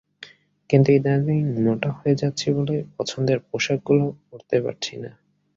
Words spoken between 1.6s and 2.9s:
মোটা হয়ে যাচ্ছি বলে